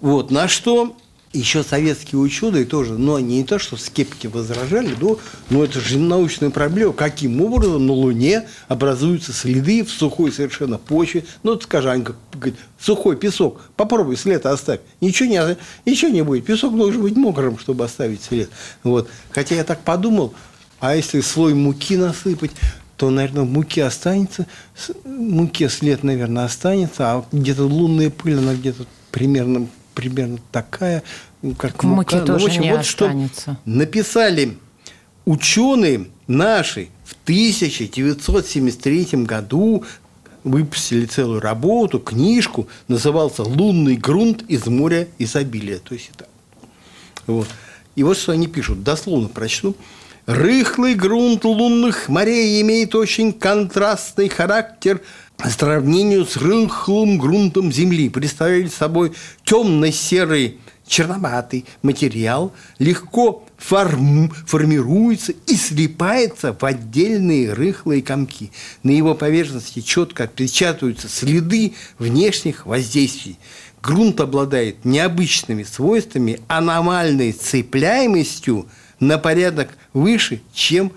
Вот, 0.00 0.30
на 0.30 0.48
что 0.48 0.96
еще 1.32 1.62
советские 1.62 2.18
ученые 2.20 2.64
тоже, 2.64 2.94
но 2.94 3.20
не 3.20 3.44
то, 3.44 3.58
что 3.60 3.76
скептики 3.76 4.26
возражали, 4.26 4.96
но, 5.00 5.18
но 5.48 5.62
это 5.62 5.80
же 5.80 5.98
научная 5.98 6.50
проблема. 6.50 6.92
Каким 6.92 7.40
образом 7.40 7.86
на 7.86 7.92
Луне 7.92 8.48
образуются 8.66 9.32
следы 9.32 9.84
в 9.84 9.90
сухой 9.90 10.32
совершенно 10.32 10.78
почве? 10.78 11.24
Ну, 11.44 11.52
вот 11.52 11.62
скажи, 11.62 11.88
Анька, 11.88 12.16
сухой 12.80 13.16
песок, 13.16 13.60
попробуй 13.76 14.16
след 14.16 14.44
оставь. 14.44 14.80
Ничего 15.00 15.28
не, 15.28 15.56
ничего 15.86 16.10
не 16.10 16.22
будет. 16.22 16.44
Песок 16.44 16.76
должен 16.76 17.02
быть 17.02 17.16
мокрым, 17.16 17.58
чтобы 17.58 17.84
оставить 17.84 18.22
след. 18.24 18.50
Вот. 18.82 19.08
Хотя 19.30 19.54
я 19.54 19.62
так 19.62 19.82
подумал, 19.82 20.34
а 20.80 20.96
если 20.96 21.20
слой 21.20 21.54
муки 21.54 21.96
насыпать, 21.96 22.50
то, 22.96 23.08
наверное, 23.08 23.44
в 23.44 23.50
муке 23.50 23.84
останется, 23.84 24.46
в 24.76 25.08
муке 25.08 25.68
след, 25.68 26.02
наверное, 26.02 26.44
останется, 26.44 27.12
а 27.12 27.24
где-то 27.30 27.62
лунная 27.62 28.10
пыль, 28.10 28.38
она 28.38 28.54
где-то 28.54 28.84
примерно 29.10 29.68
примерно 29.94 30.38
такая, 30.52 31.02
как 31.58 31.82
в 31.82 31.86
муке 31.86 32.16
мука. 32.16 32.26
тоже 32.26 32.38
ну, 32.38 32.38
в 32.38 32.44
общем, 32.46 32.62
не 32.62 32.70
вот 32.70 32.80
останется. 32.80 33.42
Что 33.42 33.58
написали 33.64 34.58
ученые 35.24 36.06
наши 36.26 36.88
в 37.04 37.14
1973 37.24 39.08
году 39.24 39.84
выпустили 40.42 41.06
целую 41.06 41.40
работу, 41.40 41.98
книжку, 41.98 42.68
назывался 42.88 43.42
«Лунный 43.42 43.96
грунт 43.96 44.42
из 44.48 44.66
моря 44.66 45.08
изобилия». 45.18 45.78
То 45.78 45.94
есть 45.94 46.10
это 46.14 46.26
вот. 47.26 47.48
И 47.96 48.02
вот 48.02 48.16
что 48.16 48.32
они 48.32 48.46
пишут, 48.46 48.82
дословно 48.82 49.28
прочту. 49.28 49.76
Рыхлый 50.26 50.94
грунт 50.94 51.44
лунных 51.44 52.08
морей 52.08 52.60
имеет 52.62 52.94
очень 52.94 53.32
контрастный 53.32 54.28
характер– 54.28 55.00
сравнению 55.48 56.26
с 56.26 56.36
рыхлым 56.36 57.16
грунтом 57.16 57.72
Земли 57.72 58.10
представляет 58.10 58.74
собой 58.74 59.12
темно-серый 59.44 60.58
черноватый 60.90 61.64
материал, 61.82 62.52
легко 62.80 63.46
форм, 63.56 64.30
формируется 64.44 65.32
и 65.46 65.54
слипается 65.54 66.52
в 66.52 66.64
отдельные 66.64 67.52
рыхлые 67.52 68.02
комки. 68.02 68.50
На 68.82 68.90
его 68.90 69.14
поверхности 69.14 69.80
четко 69.80 70.24
отпечатываются 70.24 71.08
следы 71.08 71.74
внешних 71.98 72.66
воздействий. 72.66 73.38
Грунт 73.80 74.20
обладает 74.20 74.84
необычными 74.84 75.62
свойствами, 75.62 76.40
аномальной 76.48 77.30
цепляемостью 77.30 78.66
на 78.98 79.16
порядок 79.16 79.70
выше, 79.92 80.42
чем 80.52 80.92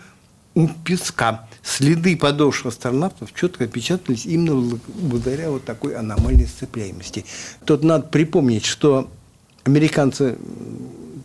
у 0.55 0.67
песка 0.67 1.47
следы 1.63 2.17
подошв 2.17 2.65
астронавтов 2.65 3.33
четко 3.33 3.63
отпечатались 3.63 4.25
именно 4.25 4.77
благодаря 4.87 5.49
вот 5.49 5.63
такой 5.63 5.95
аномальной 5.95 6.47
сцепляемости. 6.47 7.25
Тут 7.65 7.83
надо 7.83 8.07
припомнить, 8.07 8.65
что 8.65 9.09
американцы 9.63 10.37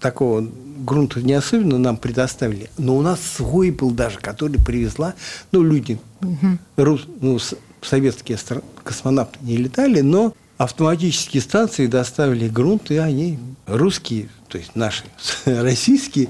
такого 0.00 0.46
грунта 0.78 1.20
не 1.20 1.34
особенно 1.34 1.78
нам 1.78 1.96
предоставили, 1.96 2.70
но 2.78 2.96
у 2.96 3.02
нас 3.02 3.20
свой 3.20 3.70
был 3.70 3.90
даже, 3.90 4.18
который 4.18 4.58
привезла, 4.58 5.14
ну, 5.50 5.62
люди, 5.62 5.98
угу. 6.22 6.58
рус, 6.76 7.06
ну, 7.20 7.38
советские 7.82 8.38
космонавты 8.84 9.38
не 9.42 9.56
летали, 9.56 10.00
но 10.00 10.34
автоматические 10.56 11.42
станции 11.42 11.86
доставили 11.86 12.48
грунт, 12.48 12.90
и 12.90 12.96
они, 12.96 13.38
русские, 13.66 14.28
то 14.48 14.58
есть 14.58 14.76
наши, 14.76 15.04
российские, 15.44 16.28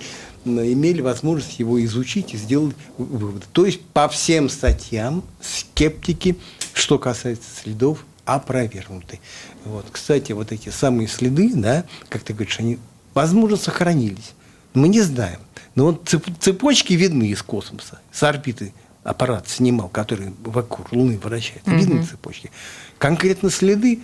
имели 0.49 1.01
возможность 1.01 1.59
его 1.59 1.83
изучить 1.85 2.35
и 2.35 2.37
сделать 2.37 2.77
выводы. 2.97 3.45
То 3.53 3.67
есть 3.67 3.81
по 3.81 4.09
всем 4.09 4.49
статьям 4.49 5.23
скептики, 5.41 6.37
что 6.73 6.99
касается 6.99 7.49
следов, 7.63 8.05
опровергнуты. 8.25 9.21
Вот. 9.65 9.87
Кстати, 9.91 10.33
вот 10.33 10.53
эти 10.53 10.69
самые 10.69 11.09
следы, 11.09 11.53
да, 11.55 11.85
как 12.09 12.23
ты 12.23 12.33
говоришь, 12.33 12.59
они, 12.61 12.79
возможно, 13.15 13.57
сохранились. 13.57 14.33
Мы 14.75 14.89
не 14.89 15.01
знаем. 15.01 15.41
Но 15.75 15.87
вот 15.87 16.09
цепочки 16.41 16.93
видны 16.93 17.29
из 17.29 17.43
космоса, 17.43 18.01
с 18.13 18.23
орбиты 18.23 18.73
аппарат 19.03 19.49
снимал, 19.49 19.89
который 19.89 20.35
вокруг 20.45 20.93
Луны 20.93 21.19
вращает. 21.19 21.63
Видны 21.67 22.05
цепочки. 22.05 22.51
Конкретно 22.99 23.51
следы, 23.51 24.01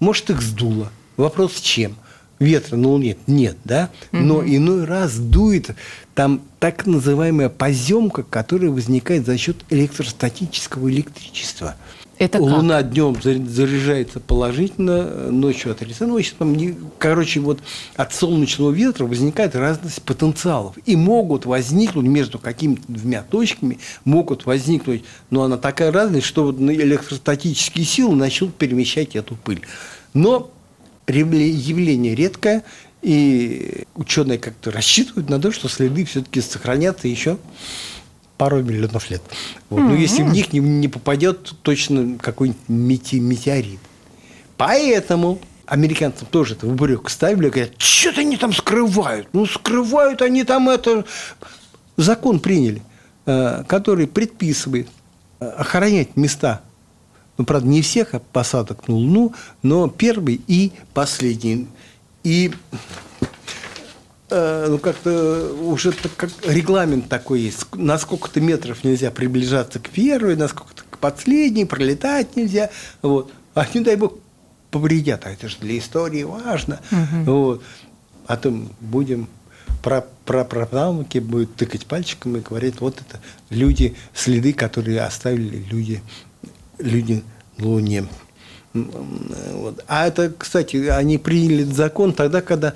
может, 0.00 0.30
их 0.30 0.42
сдуло. 0.42 0.90
Вопрос 1.16 1.60
чем? 1.60 1.96
Ветра 2.38 2.76
на 2.76 2.88
Луне 2.88 3.16
нет, 3.26 3.56
да, 3.64 3.90
но 4.12 4.38
угу. 4.38 4.46
иной 4.46 4.84
раз 4.84 5.16
дует 5.16 5.70
там 6.14 6.40
так 6.58 6.86
называемая 6.86 7.48
поземка, 7.48 8.22
которая 8.22 8.70
возникает 8.70 9.26
за 9.26 9.38
счет 9.38 9.56
электростатического 9.70 10.90
электричества. 10.90 11.76
Это 12.18 12.40
Луна 12.40 12.78
как? 12.78 12.90
днем 12.90 13.16
заряжается 13.22 14.18
положительно, 14.18 15.30
ночью 15.30 15.70
отрицательно. 15.70 16.18
Ну, 16.18 16.22
там, 16.36 16.90
короче, 16.98 17.38
вот 17.38 17.60
от 17.94 18.12
солнечного 18.12 18.72
ветра 18.72 19.04
возникает 19.04 19.54
разность 19.54 20.02
потенциалов. 20.02 20.76
И 20.84 20.96
могут 20.96 21.46
возникнуть 21.46 22.06
между 22.06 22.40
какими-то 22.40 22.82
двумя 22.88 23.22
точками, 23.22 23.78
могут 24.04 24.46
возникнуть, 24.46 25.04
но 25.30 25.44
она 25.44 25.56
такая 25.56 25.92
разность, 25.92 26.26
что 26.26 26.44
вот 26.44 26.58
электростатические 26.58 27.84
силы 27.84 28.16
начнут 28.16 28.52
перемещать 28.56 29.14
эту 29.14 29.36
пыль. 29.36 29.60
Но 30.12 30.50
явление 31.08 32.14
редкое, 32.14 32.64
и 33.02 33.84
ученые 33.94 34.38
как-то 34.38 34.70
рассчитывают 34.70 35.28
на 35.30 35.40
то, 35.40 35.52
что 35.52 35.68
следы 35.68 36.04
все-таки 36.04 36.40
сохранятся 36.40 37.08
еще 37.08 37.38
пару 38.36 38.62
миллионов 38.62 39.10
лет. 39.10 39.22
Вот. 39.70 39.80
Но 39.80 39.94
если 39.94 40.22
в 40.22 40.32
них 40.32 40.52
не, 40.52 40.60
не 40.60 40.88
попадет 40.88 41.54
точно 41.62 42.18
какой-нибудь 42.18 43.12
метеорит. 43.12 43.80
Поэтому 44.56 45.40
американцам 45.66 46.26
тоже 46.30 46.54
это 46.54 46.66
в 46.66 46.72
упрек 46.74 47.08
ставили, 47.10 47.50
говорят, 47.50 47.72
что-то 47.78 48.20
они 48.20 48.36
там 48.36 48.52
скрывают. 48.52 49.28
Ну, 49.32 49.46
скрывают 49.46 50.22
они 50.22 50.44
там 50.44 50.68
это... 50.68 51.04
Закон 51.96 52.38
приняли, 52.38 52.82
э, 53.26 53.64
который 53.66 54.06
предписывает 54.06 54.88
э, 55.40 55.46
охранять 55.46 56.16
места 56.16 56.62
ну, 57.38 57.44
правда, 57.44 57.68
не 57.68 57.82
всех 57.82 58.10
посадок 58.32 58.88
на 58.88 58.96
Луну, 58.96 59.32
но 59.62 59.88
первый 59.88 60.40
и 60.48 60.72
последний. 60.92 61.68
И 62.24 62.52
э, 64.28 64.66
ну, 64.68 64.78
как-то 64.78 65.54
уже 65.62 65.92
как 65.92 66.30
регламент 66.44 67.08
такой 67.08 67.40
есть. 67.40 67.72
На 67.74 67.96
сколько-то 67.98 68.40
метров 68.40 68.82
нельзя 68.82 69.12
приближаться 69.12 69.78
к 69.78 69.88
первой, 69.88 70.34
на 70.34 70.48
сколько-то 70.48 70.82
к 70.90 70.98
последней, 70.98 71.64
пролетать 71.64 72.34
нельзя. 72.34 72.70
Вот. 73.02 73.32
А 73.54 73.66
не 73.72 73.80
дай 73.80 73.94
бог 73.94 74.14
повредят, 74.72 75.24
а 75.24 75.30
это 75.30 75.48
же 75.48 75.58
для 75.60 75.78
истории 75.78 76.24
важно. 76.24 76.80
Угу. 76.90 77.32
Вот. 77.32 77.62
А 78.26 78.36
то 78.36 78.52
будем 78.80 79.28
про 79.82 80.04
про 80.26 80.44
правнуки 80.44 81.18
будут 81.18 81.54
тыкать 81.54 81.86
пальчиком 81.86 82.36
и 82.36 82.40
говорить, 82.40 82.80
вот 82.80 83.00
это 83.00 83.20
люди, 83.48 83.96
следы, 84.12 84.52
которые 84.52 85.00
оставили 85.00 85.64
люди 85.70 86.02
люди 86.78 87.22
Луне. 87.58 88.06
Вот. 88.74 89.82
А 89.88 90.06
это, 90.06 90.32
кстати, 90.36 90.76
они 90.88 91.18
приняли 91.18 91.64
закон 91.64 92.12
тогда, 92.12 92.40
когда 92.42 92.74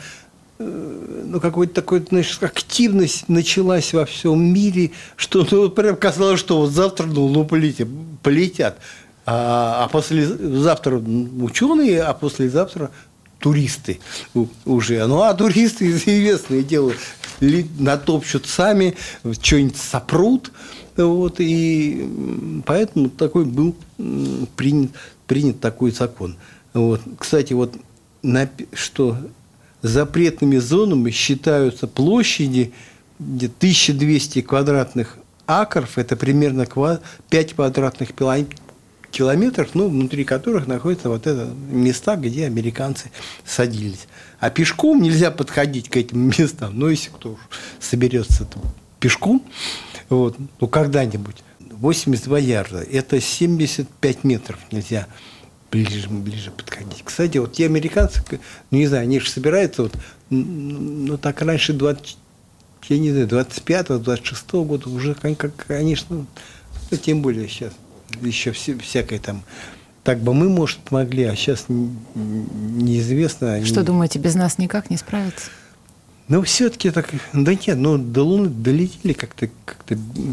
э, 0.58 1.22
ну, 1.26 1.40
какой-то 1.40 1.74
такой, 1.74 2.04
знаешь, 2.08 2.38
активность 2.40 3.28
началась 3.28 3.92
во 3.92 4.04
всем 4.04 4.42
мире, 4.42 4.92
что 5.16 5.46
ну, 5.50 5.70
прям 5.70 5.96
казалось, 5.96 6.40
что 6.40 6.58
вот 6.60 6.70
завтра 6.72 7.06
на 7.06 7.20
Луну 7.20 7.44
полетят. 7.44 7.88
полетят. 8.22 8.78
А, 9.24 9.84
а 9.84 9.88
послезавтра 9.88 10.96
ученые, 10.96 12.02
а 12.02 12.12
послезавтра 12.12 12.90
туристы 13.38 14.00
уже. 14.64 15.06
Ну, 15.06 15.22
а 15.22 15.34
туристы 15.34 15.90
известное 15.90 16.62
дело, 16.62 16.92
натопчут 17.78 18.46
сами, 18.46 18.94
что-нибудь 19.40 19.76
сопрут, 19.76 20.52
вот, 20.96 21.36
и 21.38 22.62
поэтому 22.64 23.10
такой 23.10 23.44
был 23.44 23.74
принят, 24.56 24.92
принят 25.26 25.60
такой 25.60 25.90
закон. 25.90 26.36
Вот. 26.72 27.00
Кстати, 27.18 27.52
вот 27.52 27.74
что 28.72 29.16
запретными 29.82 30.58
зонами 30.58 31.10
считаются 31.10 31.86
площади, 31.86 32.72
где 33.18 33.46
1200 33.46 34.42
квадратных 34.42 35.18
акров, 35.46 35.98
это 35.98 36.16
примерно 36.16 36.66
5 37.30 37.54
квадратных 37.54 38.14
километров, 39.12 39.74
ну, 39.74 39.88
внутри 39.88 40.24
которых 40.24 40.66
находятся 40.66 41.08
вот 41.08 41.26
это 41.26 41.48
места, 41.70 42.16
где 42.16 42.46
американцы 42.46 43.12
садились. 43.44 44.08
А 44.40 44.50
пешком 44.50 45.00
нельзя 45.00 45.30
подходить 45.30 45.88
к 45.88 45.96
этим 45.96 46.32
местам. 46.38 46.76
Но 46.76 46.88
если 46.88 47.10
кто 47.10 47.38
соберется 47.78 48.48
пешком, 48.98 49.44
вот, 50.08 50.36
ну, 50.60 50.66
когда-нибудь. 50.66 51.36
82 51.60 52.38
ярда. 52.38 52.78
Это 52.78 53.20
75 53.20 54.24
метров 54.24 54.58
нельзя 54.70 55.08
ближе, 55.70 56.08
ближе 56.08 56.50
подходить. 56.50 57.02
Кстати, 57.04 57.38
вот 57.38 57.52
те 57.52 57.66
американцы, 57.66 58.22
ну, 58.70 58.78
не 58.78 58.86
знаю, 58.86 59.02
они 59.02 59.18
же 59.20 59.28
собираются, 59.28 59.82
вот, 59.82 59.92
ну, 60.30 61.18
так 61.18 61.42
раньше 61.42 61.72
20, 61.72 62.16
я 62.88 62.98
не 62.98 63.10
знаю, 63.10 63.26
25-26 63.26 64.64
года 64.64 64.88
уже, 64.90 65.14
конечно, 65.14 66.26
ну, 66.90 66.96
тем 66.96 67.20
более 67.20 67.48
сейчас 67.48 67.72
еще 68.22 68.52
все, 68.52 68.76
всякое 68.78 69.18
там 69.18 69.42
так 70.04 70.20
бы 70.20 70.34
мы, 70.34 70.48
может, 70.48 70.78
помогли, 70.78 71.24
а 71.24 71.36
сейчас 71.36 71.66
неизвестно. 71.68 73.64
Что 73.64 73.84
думаете, 73.84 74.18
без 74.18 74.34
нас 74.34 74.58
никак 74.58 74.90
не 74.90 74.96
справиться? 74.96 75.50
Ну, 76.28 76.42
все-таки 76.42 76.90
так, 76.90 77.10
да 77.32 77.54
нет, 77.54 77.76
ну, 77.76 77.98
до 77.98 78.22
Луны 78.22 78.48
долетели 78.48 79.12
как-то 79.12 79.48
как 79.64 79.78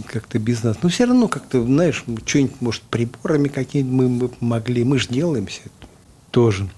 как 0.08 0.42
без 0.42 0.64
нас. 0.64 0.78
Но 0.82 0.90
все 0.90 1.06
равно 1.06 1.28
как-то, 1.28 1.64
знаешь, 1.64 2.04
что-нибудь, 2.26 2.62
может, 2.62 2.82
приборами 2.84 3.48
какими-нибудь 3.48 4.32
мы 4.40 4.48
могли. 4.48 4.84
Мы 4.84 4.98
же 4.98 5.10
делаем 5.10 5.48
все 5.48 5.62
это 5.66 5.88
тоже. 6.32 6.70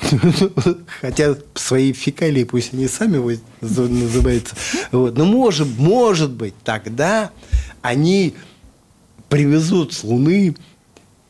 Хотя 1.00 1.36
свои 1.54 1.92
фекалии, 1.92 2.44
пусть 2.44 2.72
они 2.72 2.88
сами 2.88 3.38
называются. 3.60 4.54
Вот. 4.92 5.16
Но 5.16 5.24
может, 5.24 5.68
может 5.76 6.30
быть, 6.30 6.54
тогда 6.64 7.30
они 7.82 8.34
привезут 9.30 9.94
с 9.94 10.04
Луны 10.04 10.54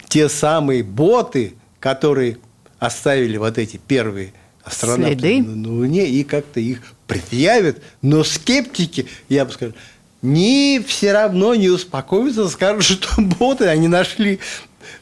те 0.09 0.29
самые 0.29 0.83
боты, 0.83 1.55
которые 1.79 2.39
оставили 2.81 3.37
вот 3.37 3.59
эти 3.59 3.77
первые 3.77 4.33
астронавты 4.65 5.19
Следы. 5.19 5.43
на 5.43 5.69
Луне 5.69 6.07
и 6.07 6.25
как-то 6.25 6.59
их 6.59 6.83
предъявят. 7.07 7.81
Но 8.03 8.25
скептики, 8.25 9.07
я 9.29 9.45
бы 9.45 9.53
сказал, 9.53 9.75
не 10.23 10.83
все 10.85 11.13
равно 11.13 11.55
не 11.55 11.69
успокоятся, 11.69 12.49
скажут, 12.49 12.85
что 12.85 13.23
боты 13.23 13.67
они 13.67 13.87
нашли 13.87 14.41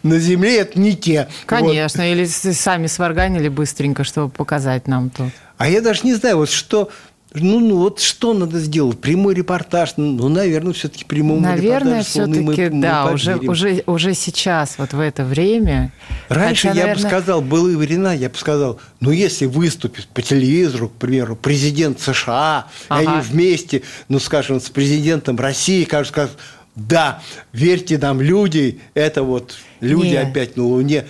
на 0.02 0.18
Земле, 0.18 0.58
это 0.58 0.78
не 0.78 0.94
те. 0.94 1.28
Конечно, 1.46 2.04
вот. 2.04 2.10
или 2.10 2.26
сами 2.26 2.86
сварганили 2.88 3.48
быстренько, 3.48 4.04
чтобы 4.04 4.28
показать 4.28 4.86
нам 4.86 5.08
то. 5.08 5.30
А 5.56 5.68
я 5.68 5.80
даже 5.80 6.02
не 6.04 6.14
знаю, 6.14 6.38
вот 6.38 6.50
что 6.50 6.90
ну, 7.34 7.60
ну 7.60 7.76
вот 7.76 8.00
что 8.00 8.32
надо 8.32 8.58
сделать? 8.58 8.98
Прямой 9.00 9.34
репортаж? 9.34 9.94
Ну, 9.98 10.12
ну 10.12 10.28
наверное, 10.28 10.72
все-таки 10.72 11.04
прямому 11.04 11.40
Наверное, 11.40 12.02
все-таки, 12.02 12.68
да, 12.70 13.06
мы 13.06 13.14
уже, 13.14 13.36
уже, 13.36 13.82
уже 13.86 14.14
сейчас, 14.14 14.78
вот 14.78 14.94
в 14.94 15.00
это 15.00 15.24
время. 15.24 15.92
Раньше 16.28 16.68
Хотя, 16.68 16.80
я 16.80 16.86
наверное... 16.86 17.04
бы 17.04 17.08
сказал, 17.08 17.42
было 17.42 17.76
времена, 17.76 18.14
я 18.14 18.30
бы 18.30 18.36
сказал, 18.36 18.80
ну, 19.00 19.10
если 19.10 19.44
выступит 19.44 20.06
по 20.08 20.22
телевизору, 20.22 20.88
к 20.88 20.92
примеру, 20.92 21.36
президент 21.36 22.00
США, 22.00 22.66
ага. 22.88 23.02
и 23.02 23.06
они 23.06 23.20
вместе, 23.20 23.82
ну, 24.08 24.18
скажем, 24.20 24.58
с 24.58 24.70
президентом 24.70 25.38
России, 25.38 25.84
скажут, 25.84 26.08
скажут 26.08 26.38
да, 26.74 27.20
верьте 27.52 27.98
нам, 27.98 28.22
люди, 28.22 28.80
это 28.94 29.22
вот 29.22 29.56
люди 29.80 30.12
Нет. 30.12 30.28
опять 30.28 30.56
на 30.56 30.64
Луне. 30.64 31.04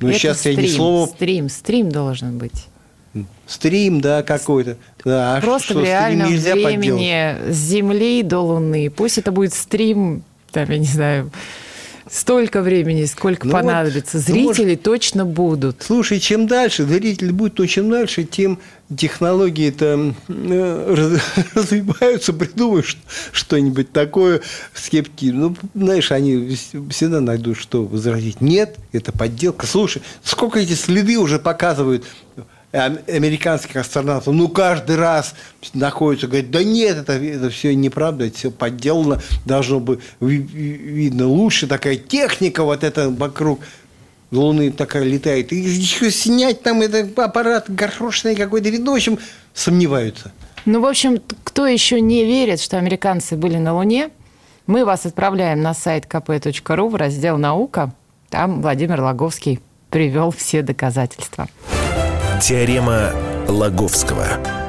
Это 0.00 0.12
сейчас 0.12 0.38
стрим, 0.38 0.60
я 0.60 0.62
ни 0.62 0.68
слова... 0.68 1.06
Стрим, 1.08 1.48
стрим 1.48 1.90
должен 1.90 2.38
быть 2.38 2.68
стрим, 3.46 4.00
да, 4.00 4.22
какой-то. 4.22 4.76
Да, 5.04 5.36
а 5.36 5.40
Просто 5.40 5.72
что, 5.72 5.80
в 5.80 5.84
реальном 5.84 6.28
времени 6.28 7.50
с 7.50 7.56
Земли 7.56 8.22
до 8.22 8.40
Луны. 8.40 8.90
Пусть 8.90 9.18
это 9.18 9.32
будет 9.32 9.54
стрим, 9.54 10.22
там, 10.52 10.70
я 10.70 10.78
не 10.78 10.86
знаю, 10.86 11.30
столько 12.10 12.62
времени, 12.62 13.04
сколько 13.04 13.46
ну 13.46 13.52
понадобится. 13.52 14.18
Вот, 14.18 14.26
Зрители 14.26 14.64
может, 14.64 14.82
точно 14.82 15.24
будут. 15.24 15.82
Слушай, 15.82 16.20
чем 16.20 16.46
дальше 16.46 16.84
зрители 16.84 17.30
будут, 17.30 17.58
но 17.58 17.66
чем 17.66 17.90
дальше, 17.90 18.24
тем 18.24 18.58
технологии 18.96 19.70
там 19.70 20.14
э, 20.28 20.96
развиваются, 21.54 22.32
придумаешь 22.32 22.98
что-нибудь 23.32 23.92
такое, 23.92 24.40
скептики. 24.74 25.30
Ну, 25.30 25.56
знаешь, 25.74 26.10
они 26.10 26.56
всегда 26.90 27.20
найдут, 27.20 27.58
что 27.58 27.84
возразить. 27.84 28.40
Нет, 28.40 28.76
это 28.92 29.12
подделка. 29.12 29.66
Слушай, 29.66 30.02
сколько 30.22 30.58
эти 30.58 30.72
следы 30.72 31.18
уже 31.18 31.38
показывают 31.38 32.04
американских 32.72 33.76
астронавтов, 33.76 34.34
ну, 34.34 34.48
каждый 34.48 34.96
раз 34.96 35.34
находится, 35.72 36.26
говорит, 36.26 36.50
да 36.50 36.62
нет, 36.62 36.98
это, 36.98 37.14
это 37.14 37.50
все 37.50 37.74
неправда, 37.74 38.26
это 38.26 38.36
все 38.36 38.50
подделано, 38.50 39.20
должно 39.46 39.80
быть 39.80 40.00
видно 40.20 41.26
лучше, 41.26 41.66
такая 41.66 41.96
техника 41.96 42.64
вот 42.64 42.84
эта 42.84 43.08
вокруг 43.10 43.60
Луны 44.30 44.70
такая 44.70 45.04
летает, 45.04 45.52
и 45.52 45.56
еще 45.56 46.10
снять 46.10 46.62
там 46.62 46.82
этот 46.82 47.18
аппарат 47.18 47.70
горошный 47.70 48.36
какой-то, 48.36 48.68
в 48.68 48.90
общем, 48.90 49.18
сомневаются. 49.54 50.32
Ну, 50.66 50.82
в 50.82 50.86
общем, 50.86 51.18
кто 51.44 51.66
еще 51.66 52.00
не 52.00 52.24
верит, 52.24 52.60
что 52.60 52.76
американцы 52.76 53.36
были 53.36 53.56
на 53.56 53.74
Луне, 53.74 54.10
мы 54.66 54.84
вас 54.84 55.06
отправляем 55.06 55.62
на 55.62 55.72
сайт 55.72 56.04
kp.ru 56.04 56.90
в 56.90 56.94
раздел 56.94 57.38
«Наука». 57.38 57.94
Там 58.28 58.60
Владимир 58.60 59.00
Логовский 59.00 59.60
привел 59.88 60.30
все 60.30 60.60
доказательства. 60.60 61.48
Теорема 62.40 63.10
Лаговского. 63.48 64.67